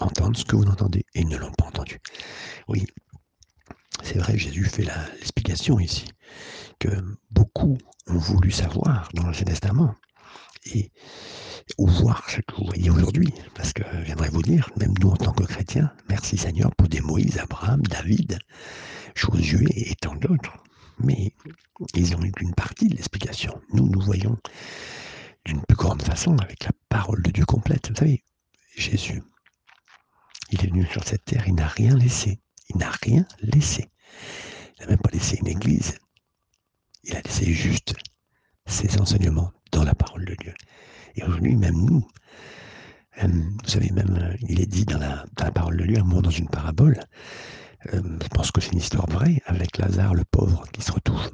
[0.00, 1.98] Entendre ce que vous entendez et ils ne l'ont pas entendu.
[2.68, 2.86] Oui,
[4.02, 6.06] c'est vrai, Jésus fait l'explication ici
[6.78, 6.88] que
[7.30, 9.94] beaucoup ont voulu savoir dans l'Ancien Testament
[10.66, 10.90] et
[11.78, 13.32] voir ce que vous voyez aujourd'hui.
[13.54, 17.00] Parce que j'aimerais vous dire, même nous en tant que chrétiens, merci Seigneur pour des
[17.00, 18.38] Moïse, Abraham, David,
[19.14, 20.62] Josué et tant d'autres.
[20.98, 21.34] Mais
[21.94, 23.60] ils ont eu qu'une partie de l'explication.
[23.72, 24.38] Nous, nous voyons
[25.44, 27.90] d'une plus grande façon avec la parole de Dieu complète.
[27.90, 28.22] Vous savez,
[28.76, 29.22] Jésus,
[30.50, 32.38] il est venu sur cette terre, il n'a rien laissé.
[32.68, 33.90] Il n'a rien laissé.
[34.76, 35.98] Il n'a même pas laissé une église.
[37.04, 37.94] Il a laissé juste
[38.66, 40.54] ses enseignements dans la parole de Dieu.
[41.16, 42.06] Et aujourd'hui, même nous,
[43.22, 46.22] euh, vous savez, même, euh, il est dit dans la, parole de Dieu, un mot
[46.22, 46.98] dans une parabole,
[47.92, 51.30] euh, je pense que c'est une histoire vraie, avec Lazare, le pauvre, qui se retrouve,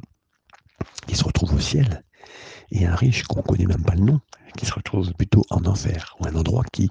[1.06, 2.02] qui se retrouve au ciel,
[2.70, 4.20] et un riche qu'on ne connaît même pas le nom,
[4.56, 6.90] qui se retrouve plutôt en enfer, ou un endroit qui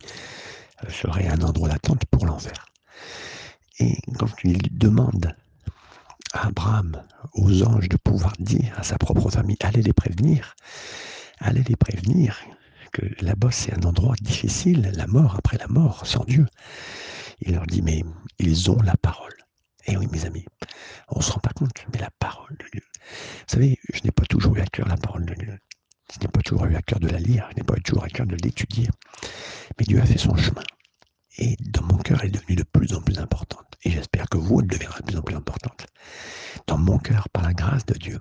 [0.90, 2.68] serait un endroit d'attente pour l'enfer.
[3.80, 5.36] Et quand il demande
[6.34, 10.56] à Abraham, aux anges, de pouvoir dire à sa propre famille, allez les prévenir,
[11.40, 12.40] allez les prévenir
[12.92, 16.46] que là-bas c'est un endroit difficile, la mort après la mort, sans Dieu.
[17.42, 18.04] Il leur dit, mais
[18.40, 19.34] ils ont la parole.
[19.86, 20.46] Eh oui, mes amis,
[21.10, 22.84] on ne se rend pas compte, mais la parole de Dieu.
[23.02, 25.58] Vous savez, je n'ai pas toujours eu à cœur la parole de Dieu.
[26.14, 28.10] Je n'ai pas toujours eu à cœur de la lire, je n'ai pas toujours à
[28.10, 28.90] cœur de l'étudier.
[29.78, 30.64] Mais Dieu a fait son chemin
[31.38, 33.68] et dans mon cœur, elle est devenue de plus en plus importante.
[33.84, 35.86] Et j'espère que vous, elle deviendra de plus en plus importante.
[36.66, 38.20] Dans mon cœur, par la grâce de Dieu.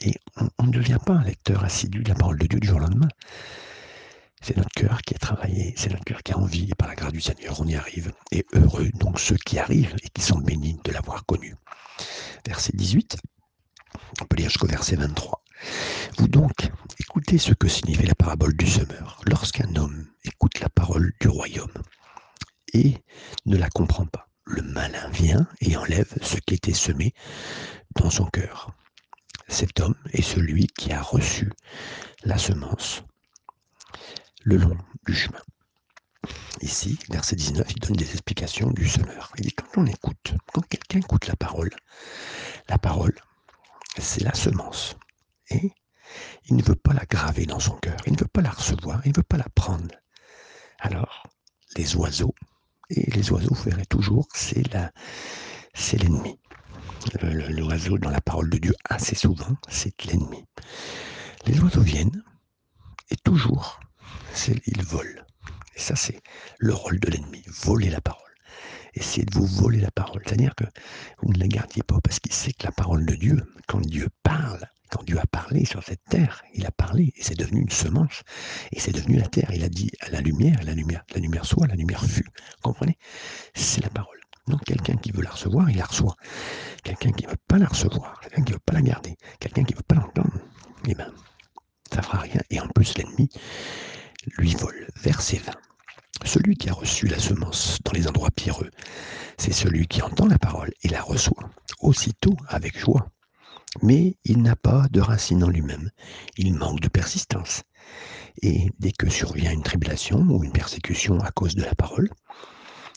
[0.00, 0.14] Et
[0.58, 2.80] on, ne devient pas un lecteur assidu de la parole de Dieu du jour au
[2.80, 3.08] lendemain.
[4.42, 6.94] C'est notre cœur qui est travaillé, c'est notre cœur qui a envie, et par la
[6.94, 8.12] grâce du Seigneur, on y arrive.
[8.32, 11.54] Et heureux donc ceux qui arrivent et qui sont bénis de l'avoir connu.
[12.46, 13.16] Verset 18,
[14.20, 15.42] on peut lire jusqu'au verset 23.
[16.18, 19.20] Vous donc, écoutez ce que signifie la parabole du semeur.
[19.26, 21.72] Lorsqu'un homme écoute la parole du royaume
[22.74, 22.94] et
[23.46, 24.28] ne la comprend pas.
[24.44, 27.12] Le malin vient et enlève ce qui était semé
[27.96, 28.70] dans son cœur.
[29.48, 31.50] Cet homme est celui qui a reçu
[32.24, 33.02] la semence
[34.42, 34.76] le long
[35.06, 35.42] du chemin.
[36.60, 39.32] Ici, verset 19, il donne des explications du semeur.
[39.38, 41.70] Il dit quand on écoute, quand quelqu'un écoute la parole,
[42.68, 43.14] la parole,
[43.98, 44.96] c'est la semence.
[45.50, 45.72] Et
[46.46, 49.00] il ne veut pas la graver dans son cœur, il ne veut pas la recevoir,
[49.04, 49.94] il ne veut pas la prendre.
[50.80, 51.26] Alors,
[51.76, 52.34] les oiseaux
[52.90, 54.62] et les oiseaux, vous verrez toujours, c'est
[55.74, 56.38] c'est l'ennemi.
[57.22, 60.44] L'oiseau, dans la parole de Dieu, assez souvent, c'est l'ennemi.
[61.46, 62.22] Les oiseaux viennent
[63.10, 63.80] et toujours,
[64.66, 65.22] ils volent.
[65.76, 66.20] Et ça, c'est
[66.58, 68.27] le rôle de l'ennemi, voler la parole.
[68.94, 70.22] Essayer de vous voler la parole.
[70.26, 70.64] C'est-à-dire que
[71.22, 74.08] vous ne la gardiez pas parce qu'il sait que la parole de Dieu, quand Dieu
[74.22, 77.70] parle, quand Dieu a parlé sur cette terre, il a parlé et c'est devenu une
[77.70, 78.22] semence
[78.72, 79.50] et c'est devenu la terre.
[79.52, 82.28] Il a dit à la lumière, la lumière, la lumière soit, la lumière fut.
[82.62, 82.96] Comprenez?
[83.54, 84.18] C'est la parole.
[84.46, 86.16] Donc quelqu'un qui veut la recevoir, il la reçoit.
[86.82, 89.64] Quelqu'un qui ne veut pas la recevoir, quelqu'un qui ne veut pas la garder, quelqu'un
[89.64, 90.40] qui ne veut pas l'entendre,
[90.86, 91.12] eh bien,
[91.92, 92.40] ça fera rien.
[92.50, 93.28] Et en plus, l'ennemi
[94.38, 94.88] lui vole.
[94.96, 95.52] Verset 20.
[96.24, 98.70] Celui qui a reçu la semence dans les endroits pierreux,
[99.38, 101.50] c'est celui qui entend la parole et la reçoit,
[101.80, 103.10] aussitôt avec joie.
[103.82, 105.90] Mais il n'a pas de racine en lui-même,
[106.36, 107.62] il manque de persistance.
[108.42, 112.08] Et dès que survient une tribulation ou une persécution à cause de la parole,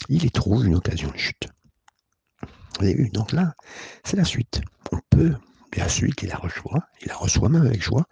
[0.10, 1.48] il y trouve une occasion de chute.
[2.80, 3.54] Vous avez vu, donc là,
[4.04, 4.62] c'est la suite.
[4.92, 5.36] On peut,
[5.72, 8.06] bien celui qui la reçoit, il la reçoit même avec joie,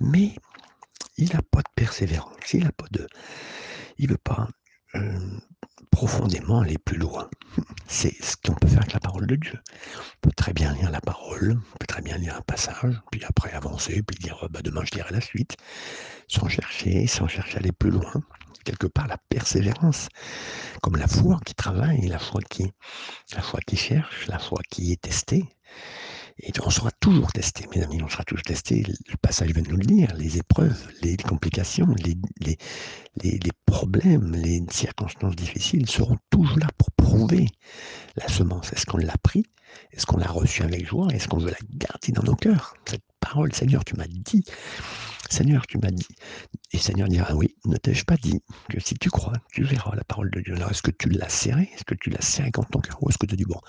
[0.00, 0.34] mais
[1.16, 3.06] il n'a pas de persévérance, il n'a pas de.
[3.98, 4.48] Il ne veut pas
[4.94, 5.38] euh,
[5.90, 7.28] profondément aller plus loin.
[7.86, 9.58] C'est ce qu'on peut faire avec la parole de Dieu.
[10.16, 13.24] On peut très bien lire la parole, on peut très bien lire un passage, puis
[13.24, 15.56] après avancer, puis dire bah, demain je lirai la suite,
[16.28, 18.12] sans chercher, sans chercher à aller plus loin.
[18.64, 20.08] Quelque part la persévérance,
[20.82, 22.72] comme la foi qui travaille, la foi qui,
[23.34, 25.44] la foi qui cherche, la foi qui est testée.
[26.38, 28.82] Et on sera toujours testé, mes amis, on sera toujours testé.
[28.86, 35.34] Le passage vient de nous le dire, les épreuves, les complications, les, problèmes, les circonstances
[35.34, 37.46] difficiles seront toujours là pour prouver
[38.16, 38.72] la semence.
[38.72, 39.44] Est-ce qu'on l'a pris?
[39.92, 41.08] Est-ce qu'on l'a reçu avec joie?
[41.08, 42.74] Est-ce qu'on veut la garder dans nos cœurs?
[43.20, 44.44] Parole, Seigneur, tu m'as dit
[45.28, 46.06] Seigneur, tu m'as dit.
[46.72, 50.04] Et Seigneur dira, oui, ne t'ai-je pas dit que si tu crois, tu verras la
[50.04, 50.54] parole de Dieu.
[50.54, 51.68] Alors, est-ce que tu l'as serré?
[51.74, 53.02] Est-ce que tu l'as serré contre ton cœur?
[53.02, 53.60] Ou est-ce que tu dis, bon,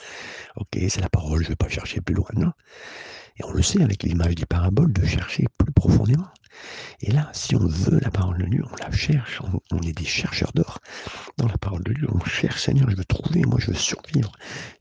[0.55, 2.27] ok, c'est la parole, je ne vais pas chercher plus loin.
[3.39, 6.27] Et on le sait avec l'image des paraboles, de chercher plus profondément.
[7.01, 9.41] Et là, si on veut la parole de Dieu, on la cherche,
[9.71, 10.79] on, est des chercheurs d'or
[11.37, 12.07] dans la parole de Dieu.
[12.11, 14.31] On cherche, Seigneur, je veux trouver, moi je veux survivre,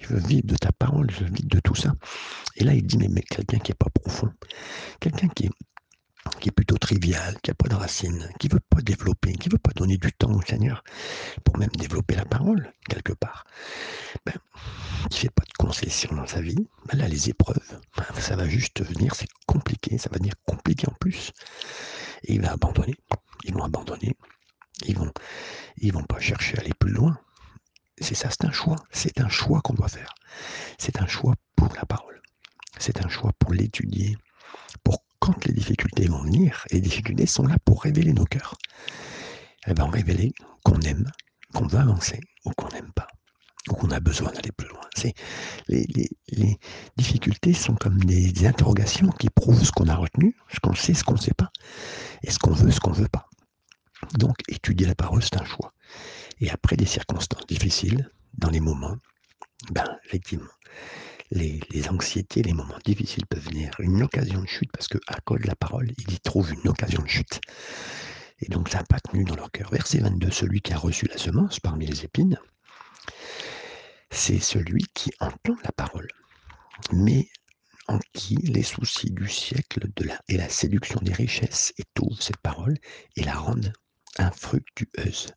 [0.01, 1.93] je veux vivre de ta parole, je veux vivre de tout ça.
[2.57, 4.31] Et là, il dit, mais, mais quelqu'un qui n'est pas profond,
[5.01, 5.51] quelqu'un qui est
[6.41, 9.49] qui est plutôt trivial, qui n'a pas de racines, qui ne veut pas développer, qui
[9.49, 10.83] ne veut pas donner du temps au Seigneur
[11.45, 13.45] pour même développer la parole, quelque part,
[14.25, 14.35] ben,
[15.11, 18.37] qui ne fait pas de concession dans sa vie, ben là, les épreuves, ben, ça
[18.37, 21.33] va juste venir, c'est compliqué, ça va venir compliqué en plus.
[22.25, 22.95] Et il va abandonner,
[23.45, 24.15] ils vont abandonner,
[24.85, 25.13] ils vont,
[25.79, 27.19] ils vont pas chercher à aller plus loin.
[27.99, 30.13] C'est ça, c'est un choix, c'est un choix qu'on doit faire.
[30.79, 32.21] C'est un choix pour la parole.
[32.79, 34.19] C'est un choix pour l'étudier,
[34.85, 38.57] pour quand les difficultés vont venir, et les difficultés sont là pour révéler nos cœurs.
[39.65, 41.11] Elles vont révéler qu'on aime,
[41.53, 43.09] qu'on veut avancer ou qu'on n'aime pas,
[43.69, 44.83] ou qu'on a besoin d'aller plus loin.
[44.95, 45.15] C'est,
[45.67, 46.09] les,
[46.97, 51.03] difficultés sont comme des, interrogations qui prouvent ce qu'on a retenu, ce qu'on sait, ce
[51.03, 51.51] qu'on ne sait pas,
[52.23, 53.29] et ce qu'on veut, ce qu'on ne veut pas.
[54.19, 55.73] Donc, étudier la parole, c'est un choix.
[56.41, 58.97] Et après des circonstances difficiles, dans les moments,
[59.73, 60.53] ben, effectivement,
[61.31, 65.41] les, anxiétés, les moments difficiles peuvent venir, une occasion de chute, parce que à cause
[65.41, 67.41] de la parole, il y trouve une occasion de chute.
[68.41, 69.71] Et donc ça n'a pas dans leur cœur.
[69.71, 72.39] Verset 22, celui qui a reçu la semence parmi les épines,
[74.11, 76.09] c'est celui qui entend la parole,
[76.93, 77.29] mais
[77.89, 79.89] en qui les soucis du siècle
[80.29, 82.77] et la séduction des richesses étouffent cette parole
[83.17, 83.73] et la rendent
[84.19, 85.29] infructueuse.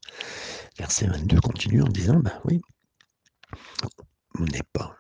[0.78, 2.62] Verset 22 continue en disant, ben oui,
[4.40, 4.98] on n'est pas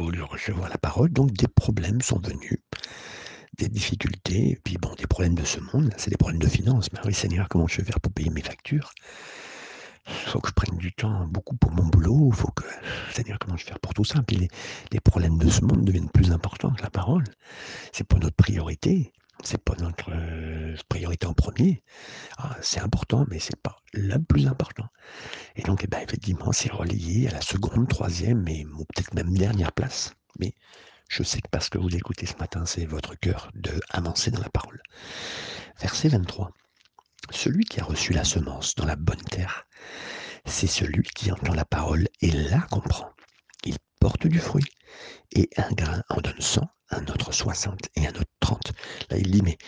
[0.00, 2.58] au lieu de recevoir la parole, donc des problèmes sont venus,
[3.58, 6.92] des difficultés, puis bon, des problèmes de ce monde, c'est des problèmes de finances.
[6.92, 8.92] Mais oui, Seigneur, comment je vais faire pour payer mes factures?
[10.08, 12.64] Il faut que je prenne du temps beaucoup pour mon boulot, il faut que,
[13.12, 14.22] Seigneur, comment je vais faire pour tout ça?
[14.26, 14.48] Puis
[14.90, 17.24] les, problèmes de ce monde deviennent plus importants que la parole.
[17.92, 19.12] C'est pas notre priorité,
[19.44, 21.82] c'est pas notre euh, priorité en premier.
[22.38, 24.86] Ah, c'est important, mais c'est pas le plus important.
[25.56, 29.72] Et donc, eh ben, effectivement, c'est relié à la seconde, troisième et peut-être même dernière
[29.72, 30.14] place.
[30.38, 30.54] Mais
[31.08, 34.40] je sais que parce que vous écoutez ce matin, c'est votre cœur de avancer dans
[34.40, 34.80] la parole.
[35.80, 36.50] Verset 23.
[37.30, 39.66] Celui qui a reçu la semence dans la bonne terre,
[40.44, 43.10] c'est celui qui entend la parole et la comprend.
[43.64, 44.64] Il porte du fruit,
[45.32, 48.72] et un grain en donne 100, un autre 60 et un autre 30.
[49.10, 49.58] Là, il dit, mais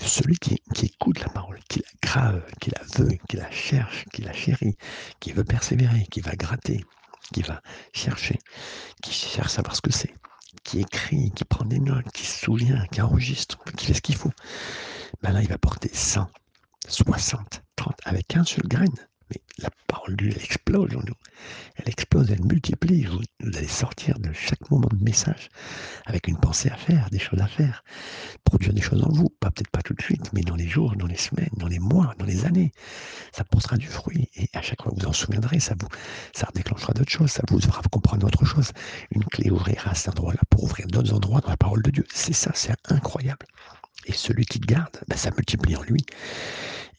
[0.00, 4.22] celui qui, écoute la parole, qui la grave, qui la veut, qui la cherche, qui
[4.22, 4.76] la chérit,
[5.20, 6.84] qui veut persévérer, qui va gratter,
[7.32, 7.60] qui va
[7.92, 8.38] chercher,
[9.02, 10.14] qui cherche à savoir ce que c'est,
[10.64, 14.16] qui écrit, qui prend des notes, qui se souvient, qui enregistre, qui fait ce qu'il
[14.16, 14.32] faut,
[15.22, 16.26] ben là, il va porter 100,
[16.88, 18.86] 60, 30, avec un seul grain.
[19.30, 21.14] Mais la parole de Dieu, elle explose en nous.
[21.76, 23.04] Elle explose, elle multiplie.
[23.04, 23.20] Vous,
[23.56, 25.48] allez sortir de chaque moment de message
[26.06, 27.84] avec une pensée à faire, des choses à faire,
[28.44, 29.28] produire des choses en vous.
[29.40, 31.78] Pas peut-être pas tout de suite, mais dans les jours, dans les semaines, dans les
[31.78, 32.72] mois, dans les années,
[33.32, 34.28] ça portera du fruit.
[34.34, 35.88] Et à chaque fois, vous en souviendrez, ça vous,
[36.34, 38.72] ça déclenchera d'autres choses, ça vous fera comprendre autre chose.
[39.10, 42.06] Une clé ouvrira à cet endroit-là pour ouvrir d'autres endroits dans la parole de Dieu.
[42.12, 43.46] C'est ça, c'est incroyable.
[44.06, 46.04] Et celui qui garde, ben, ça multiplie en lui.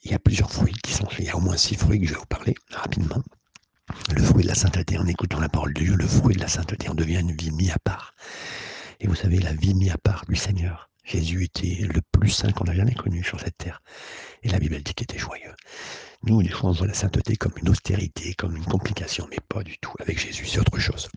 [0.04, 2.08] Il y a plusieurs fruits qui sont Il y a au moins six fruits que
[2.08, 3.22] je vais vous parler rapidement.
[4.16, 6.48] Le fruit de la sainteté, en écoutant la parole de Dieu, le fruit de la
[6.48, 8.16] sainteté, on devient une vie mise à part.
[9.00, 10.90] Et vous savez, la vie mise à part du Seigneur.
[11.04, 13.82] Jésus était le plus saint qu'on a jamais connu sur cette terre.
[14.44, 15.54] Et la Bible dit qu'il était joyeux.
[16.24, 19.64] Nous, des fois, on voit la sainteté comme une austérité, comme une complication, mais pas
[19.64, 19.94] du tout.
[20.00, 21.10] Avec Jésus, c'est autre chose.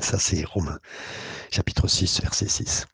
[0.00, 0.80] Ça, c'est Romains,
[1.50, 2.86] chapitre 6, verset 6.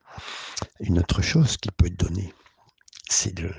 [0.81, 2.35] Une autre chose qui peut être donnée,
[3.09, 3.53] c'est de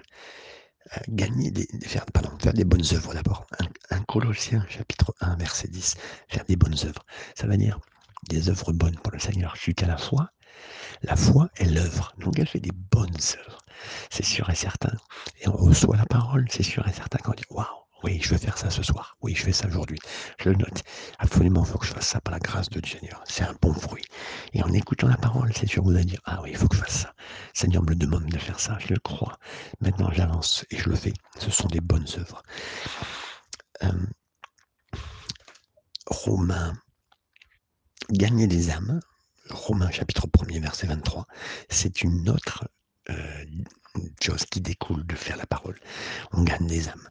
[1.10, 3.46] gagner des, faire, pardon, faire des bonnes œuvres d'abord.
[3.60, 5.96] Un, un, Colossien, chapitre 1, verset 10,
[6.28, 7.06] faire des bonnes œuvres.
[7.36, 7.80] Ça veut dire
[8.30, 9.58] des œuvres bonnes pour le Seigneur.
[9.58, 10.30] Suite à la foi,
[11.02, 12.13] la foi est l'œuvre.
[12.19, 13.60] Donc elle fait des bonnes œuvres.
[14.10, 14.96] C'est sûr et certain.
[15.41, 17.65] Et on reçoit la parole, c'est sûr et certain qu'on dit Waouh,
[18.04, 19.18] oui, je veux faire ça ce soir.
[19.22, 19.98] Oui, je fais ça aujourd'hui.
[20.39, 20.84] Je le note.
[21.20, 23.24] Absolument, il faut que je fasse ça par la grâce de Dieu, Seigneur.
[23.26, 24.04] C'est un bon fruit.
[24.54, 26.76] Et en écoutant la parole, c'est sûr, vous allez dire, ah oui, il faut que
[26.76, 27.13] je fasse ça.
[27.54, 28.78] Seigneur me le demande de faire ça.
[28.80, 29.38] Je le crois.
[29.80, 31.13] Maintenant, j'avance et je le fais.
[31.39, 32.44] Ce sont des bonnes œuvres.
[33.84, 33.92] Euh,
[36.08, 36.74] Romains,
[38.10, 39.00] gagner des âmes.
[39.50, 41.26] Romains chapitre 1er, verset 23.
[41.70, 42.66] C'est une autre
[43.10, 43.46] euh,
[44.22, 45.80] chose qui découle de faire la parole.
[46.32, 47.10] On gagne des âmes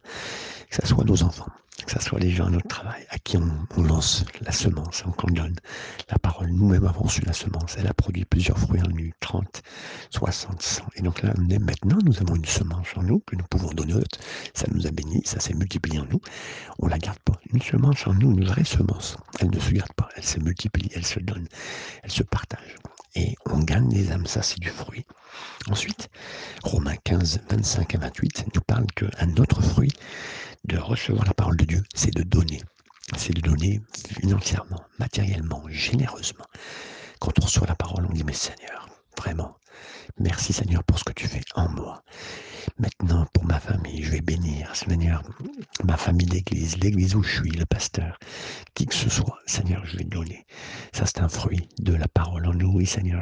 [0.73, 1.51] que ce soit nos enfants,
[1.85, 5.29] que ce soit les gens à notre travail, à qui on, lance la semence, qu'on
[5.29, 5.55] donne
[6.09, 6.49] la parole.
[6.49, 7.75] Nous-mêmes avons su la semence.
[7.77, 9.61] Elle a produit plusieurs fruits en nous, 30,
[10.09, 10.83] 60, 100.
[10.95, 13.93] Et donc là, maintenant, nous avons une semence en nous que nous pouvons donner.
[14.55, 16.21] Ça nous a béni, ça s'est multiplié en nous.
[16.79, 17.39] On la garde pas.
[17.53, 20.09] Une semence en nous, une vraie semence, elle ne se garde pas.
[20.15, 21.47] Elle se multiplie, elle se donne,
[22.01, 22.77] elle se partage
[23.15, 25.05] et on gagne des âmes, ça c'est du fruit.
[25.69, 26.09] Ensuite,
[26.63, 29.91] Romains 15, 25 à 28 nous parle qu'un autre fruit
[30.65, 32.61] de recevoir la parole de Dieu, c'est de donner.
[33.17, 36.45] C'est de donner financièrement, matériellement, généreusement.
[37.19, 39.57] Quand on reçoit la parole, on dit, mais Seigneur, vraiment,
[40.19, 42.03] merci Seigneur pour ce que tu fais en moi.
[42.79, 45.23] Maintenant, pour ma famille, je vais bénir, Seigneur,
[45.83, 48.17] ma famille d'église, l'église où je suis, le pasteur,
[48.73, 50.45] qui que ce soit, Seigneur, je vais donner.
[50.93, 52.71] Ça, c'est un fruit de la parole en nous.
[52.73, 53.21] Oui, Seigneur.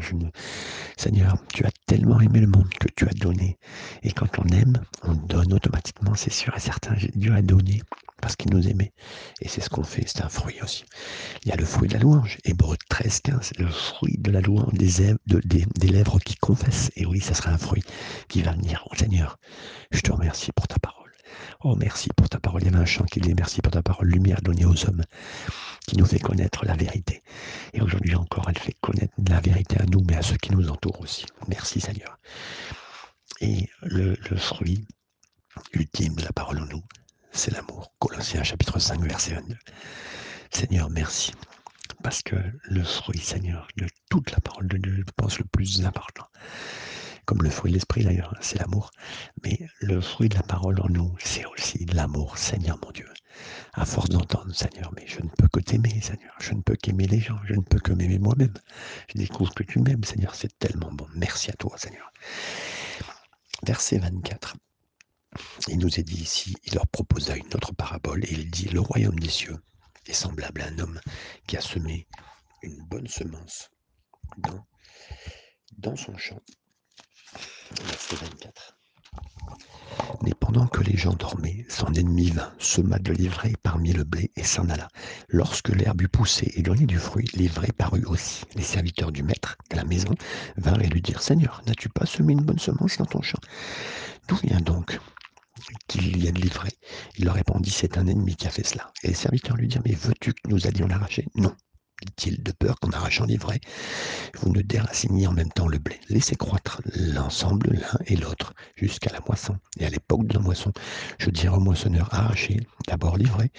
[0.98, 3.58] Seigneur, tu as tellement aimé le monde que tu as donné.
[4.04, 6.96] Et quand on aime, on donne automatiquement, c'est sûr et certain.
[7.16, 7.82] Dieu a donné
[8.22, 8.94] parce qu'il nous aimait.
[9.42, 10.86] Et c'est ce qu'on fait, c'est un fruit aussi.
[11.44, 14.42] Il y a le fruit de la louange, Hébreu 13, 15, le fruit de la
[14.42, 16.92] louange des, lèvres qui confessent.
[16.96, 17.84] Et oui, ça sera un fruit
[18.30, 18.88] qui va venir.
[18.90, 19.38] Oh Seigneur,
[19.92, 21.12] je te remercie pour ta parole.
[21.64, 22.62] Oh, merci pour ta parole.
[22.62, 25.04] Il y avait un chant qui dit merci pour ta parole, lumière donnée aux hommes,
[25.88, 27.22] qui nous fait connaître la vérité.
[27.74, 30.70] Et aujourd'hui encore, elle fait connaître la vérité à nous, mais à ceux qui nous
[30.70, 31.26] entourent aussi.
[31.48, 32.18] Merci Seigneur.
[33.40, 34.86] Et le, le fruit
[35.74, 36.84] ultime de la parole en nous,
[37.32, 37.94] c'est l'amour.
[38.00, 39.58] Colossiens chapitre 5, verset 22.
[40.52, 41.32] Seigneur, merci.
[42.04, 45.86] Parce que le fruit, Seigneur, de toute la parole de Dieu, je pense le plus
[45.86, 46.26] important,
[47.26, 48.92] comme le fruit de l'esprit d'ailleurs, c'est l'amour.
[49.44, 53.08] Mais le fruit de la parole en nous, c'est aussi l'amour, Seigneur mon Dieu.
[53.74, 56.34] À force d'entendre, Seigneur, mais je ne peux que t'aimer, Seigneur.
[56.40, 57.40] Je ne peux qu'aimer les gens.
[57.46, 58.54] Je ne peux que m'aimer moi-même.
[59.14, 60.36] Je découvre que tu m'aimes, Seigneur.
[60.36, 61.08] C'est tellement bon.
[61.16, 62.12] Merci à toi, Seigneur.
[63.64, 64.56] Verset 24.
[65.68, 68.82] Il nous est dit ici, il leur proposa une autre parabole et il dit, le
[68.82, 69.58] royaume des cieux
[70.06, 71.00] est semblable à un homme
[71.48, 72.08] qui a semé
[72.62, 73.70] une bonne semence
[74.38, 76.40] dans, son champ.
[77.84, 78.78] Verset 24.
[80.24, 84.32] Mais pendant que les gens dormaient, son ennemi vint, sema de l'ivraie parmi le blé
[84.36, 84.88] et s'en alla.
[85.30, 88.44] Lorsque l'herbe eut poussé et donné du fruit, l'ivraie parut aussi.
[88.56, 90.16] Les serviteurs du maître de la maison
[90.58, 93.40] vinrent et lui dirent Seigneur, n'as-tu pas semé une bonne semence dans ton champ?
[94.28, 95.00] D'où vient donc
[95.88, 96.74] qu'il de l'ivraie
[97.18, 98.92] Il leur répondit C'est un ennemi qui a fait cela.
[99.04, 101.28] Et les serviteurs lui dirent Mais veux-tu que nous allions l'arracher?
[101.36, 101.56] Non
[102.06, 103.62] dit-il, de peur qu'en arrachant l'ivraie,
[104.40, 106.00] vous ne déraciniez en même temps le blé.
[106.10, 109.58] Laissez croître l'ensemble l'un et l'autre jusqu'à la moisson.
[109.80, 110.72] Et à l'époque de la moisson,
[111.20, 113.52] je dirai au moissonneur, arrachez d'abord l'ivraie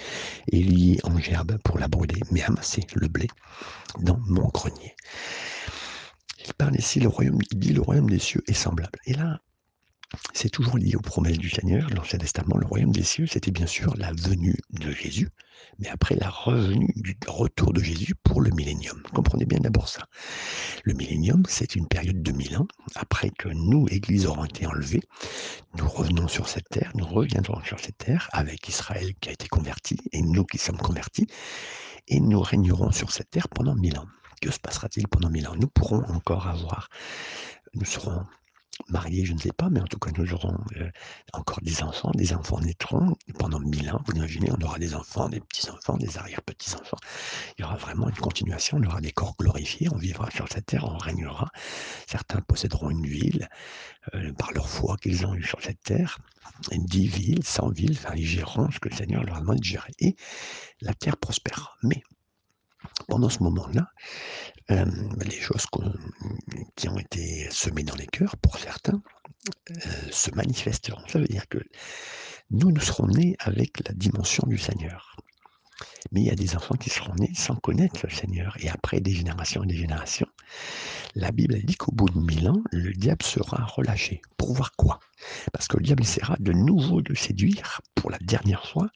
[0.50, 3.28] et liez en gerbe pour la brûler, mais amassez le blé
[4.00, 4.94] dans mon grenier.
[6.44, 8.98] Il parle ici, le royaume, il dit le royaume des cieux est semblable.
[9.06, 9.40] Et là,
[10.33, 11.88] c'est toujours lié aux promesses du Seigneur.
[11.90, 15.29] L'Ancien Testament, le royaume des cieux, c'était bien sûr la venue de Jésus,
[15.79, 19.03] mais après la revenue du retour de Jésus pour le millénium.
[19.14, 20.07] Comprenez bien d'abord ça.
[20.85, 25.03] Le millénium, c'est une période de mille ans, après que nous, Église, aurons été enlevés.
[25.77, 29.48] Nous revenons sur cette terre, nous reviendrons sur cette terre avec Israël qui a été
[29.48, 31.27] converti et nous qui sommes convertis,
[32.09, 34.07] et nous régnerons sur cette terre pendant mille ans.
[34.40, 35.55] Que se passera-t-il pendant mille ans?
[35.57, 36.88] Nous pourrons encore avoir,
[37.75, 38.27] nous serons
[38.88, 40.90] mariés, je ne sais pas, mais en tout cas, nous aurons euh,
[41.32, 42.11] encore des enfants.
[42.14, 44.00] Des enfants naîtront pendant mille ans.
[44.06, 46.98] Vous imaginez, on aura des enfants, des petits-enfants, des arrière-petits-enfants.
[47.56, 48.78] Il y aura vraiment une continuation.
[48.78, 49.88] On aura des corps glorifiés.
[49.92, 51.50] On vivra sur cette terre, on régnera.
[52.06, 53.48] Certains posséderont une ville
[54.14, 56.18] euh, par leur foi qu'ils ont eue sur cette terre.
[56.70, 59.64] Dix villes, cent villes, enfin, ils géreront ce que le Seigneur leur a demandé de
[59.64, 59.92] gérer.
[59.98, 60.16] Et
[60.80, 61.76] la terre prospère.
[61.82, 62.02] Mais
[63.08, 63.90] pendant ce moment-là,
[64.68, 65.66] les choses
[66.77, 69.03] qui ont été semées dans les cœurs, pour certains,
[69.70, 69.75] euh,
[70.11, 71.03] se manifesteront.
[71.09, 71.59] Ça veut dire que
[72.51, 75.16] nous, nous serons nés avec la dimension du Seigneur.
[76.12, 78.57] Mais il y a des enfants qui seront nés sans connaître le Seigneur.
[78.61, 80.29] Et après des générations et des générations,
[81.14, 84.22] la Bible dit qu'au bout de mille ans, le diable sera relâché.
[84.37, 85.01] Pour voir quoi?
[85.52, 88.88] Parce que le diable essaiera de nouveau de séduire, pour la dernière fois,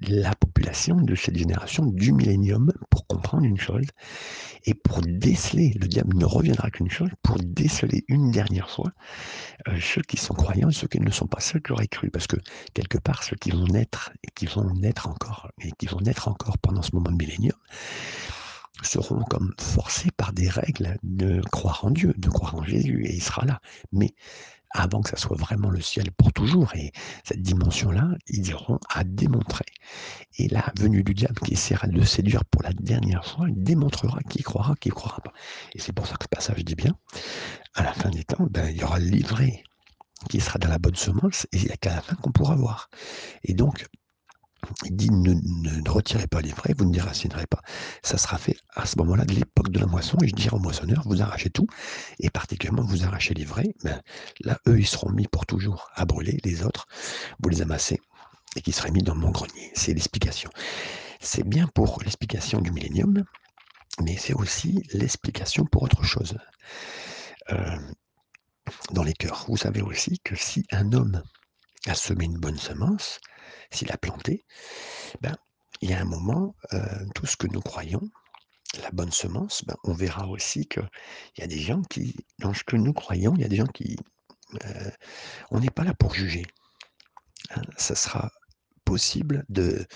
[0.00, 3.86] la population de cette génération du millénium pour comprendre une chose
[4.64, 8.92] et pour déceler, le diable ne reviendra qu'une chose, pour déceler une dernière fois
[9.68, 12.10] euh, ceux qui sont croyants et ceux qui ne sont pas, ceux qui auraient cru.
[12.10, 12.36] Parce que
[12.74, 16.28] quelque part, ceux qui vont naître et qui vont naître encore, et qui vont naître
[16.28, 17.56] encore pendant ce moment de millénium,
[18.82, 23.14] seront comme forcés par des règles de croire en Dieu, de croire en Jésus, et
[23.14, 23.60] il sera là.
[23.92, 24.14] Mais
[24.76, 26.92] avant que ça soit vraiment le ciel pour toujours, et
[27.24, 29.64] cette dimension-là, ils auront à démontrer.
[30.38, 34.20] Et la venue du diable qui essaiera de séduire pour la dernière fois, il démontrera
[34.28, 35.32] qui croira, qui croira pas.
[35.74, 36.96] Et c'est pour ça que ce passage dit bien,
[37.74, 39.62] à la fin des temps, ben, il y aura le livret
[40.28, 42.56] qui sera dans la bonne semence, et il n'y a qu'à la fin qu'on pourra
[42.56, 42.88] voir.
[43.44, 43.86] Et donc,
[44.84, 47.60] il dit ne, retirez pas les vrais, vous ne déracinerez pas.
[48.02, 50.60] Ça sera fait à ce moment-là de l'époque de la moisson, et je dirais aux
[50.60, 51.66] moissonneurs, vous arrachez tout,
[52.20, 54.00] et particulièrement vous arrachez les vrais, ben,
[54.40, 56.86] là, eux, ils seront mis pour toujours à brûler, les autres,
[57.40, 58.00] vous les amassez,
[58.56, 59.70] et qui seraient mis dans mon grenier.
[59.74, 60.50] C'est l'explication.
[61.20, 63.24] C'est bien pour l'explication du millénium,
[64.02, 66.36] mais c'est aussi l'explication pour autre chose.
[67.50, 67.76] Euh,
[68.92, 71.22] dans les cœurs, vous savez aussi que si un homme
[71.86, 73.20] a semé une bonne semence,
[73.70, 74.44] s'il a planté,
[75.20, 75.36] ben,
[75.80, 78.08] il y a un moment, euh, tout ce que nous croyons,
[78.82, 80.88] la bonne semence, ben, on verra aussi qu'il
[81.38, 83.66] y a des gens qui, dans ce que nous croyons, il y a des gens
[83.66, 83.96] qui...
[84.64, 84.90] Euh,
[85.50, 86.46] on n'est pas là pour juger.
[87.50, 87.62] Hein.
[87.76, 88.30] ça sera
[88.84, 89.86] possible de,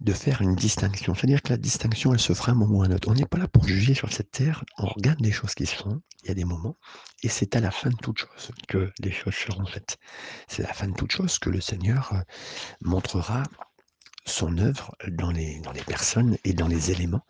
[0.00, 1.14] de faire une distinction.
[1.14, 3.08] C'est-à-dire que la distinction, elle se fera un moment ou un autre.
[3.08, 5.74] On n'est pas là pour juger sur cette terre, on regarde les choses qui se
[5.74, 6.76] font, il y a des moments,
[7.22, 9.98] et c'est à la fin de toute chose que les choses seront faites.
[10.46, 12.20] C'est à la fin de toute chose que le Seigneur euh,
[12.80, 13.42] montrera
[14.24, 17.24] son œuvre dans les, dans les personnes et dans les éléments.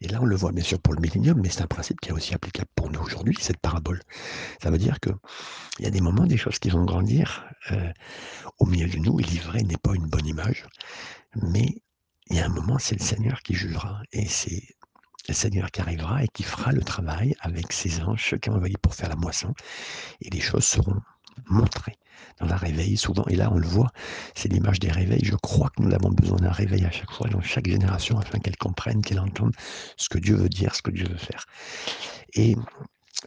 [0.00, 2.10] Et là, on le voit bien sûr pour le millénium, mais c'est un principe qui
[2.10, 4.00] est aussi applicable pour nous aujourd'hui, cette parabole.
[4.62, 5.14] Ça veut dire qu'il
[5.80, 7.90] y a des moments, des choses qui vont grandir euh,
[8.58, 10.66] au milieu de nous, et l'ivraie n'est pas une bonne image,
[11.36, 11.82] mais
[12.30, 14.02] il y a un moment, c'est le Seigneur qui jugera.
[14.12, 14.62] Et c'est
[15.28, 18.76] le Seigneur qui arrivera et qui fera le travail avec ses anges, qui ont envoyé
[18.80, 19.54] pour faire la moisson.
[20.20, 21.00] Et les choses seront
[21.46, 21.96] montrées
[22.40, 23.24] dans un réveil souvent.
[23.28, 23.90] Et là, on le voit,
[24.34, 25.24] c'est l'image des réveils.
[25.24, 28.38] Je crois que nous avons besoin d'un réveil à chaque fois, dans chaque génération, afin
[28.38, 29.54] qu'elle comprenne, qu'elle entende
[29.96, 31.44] ce que Dieu veut dire, ce que Dieu veut faire.
[32.34, 32.56] Et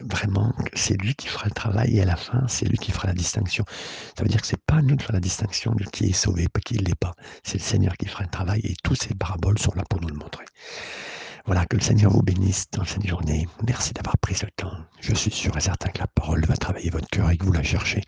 [0.00, 3.08] vraiment, c'est lui qui fera le travail et à la fin, c'est lui qui fera
[3.08, 3.64] la distinction.
[4.16, 6.48] Ça veut dire que c'est pas nous de faire la distinction de qui est sauvé,
[6.48, 7.14] pas qui ne l'est pas.
[7.42, 10.08] C'est le Seigneur qui fera le travail et toutes ces paraboles sont là pour nous
[10.08, 10.44] le montrer.
[11.46, 13.46] Voilà, que le Seigneur vous bénisse dans cette journée.
[13.64, 14.72] Merci d'avoir pris ce temps.
[15.00, 17.52] Je suis sûr et certain que la parole va travailler votre cœur et que vous
[17.52, 18.02] la cherchez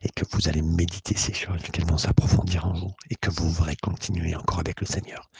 [0.00, 3.50] et que vous allez méditer ces choses, qu'elles vont s'approfondir en vous et que vous
[3.50, 5.30] voudrez continuer encore avec le Seigneur.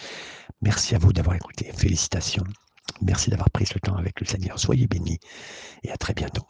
[0.60, 1.72] Merci à vous d'avoir écouté.
[1.74, 2.44] Félicitations.
[3.02, 4.58] Merci d'avoir pris ce temps avec le Seigneur.
[4.58, 5.18] Soyez bénis
[5.82, 6.46] et à très bientôt.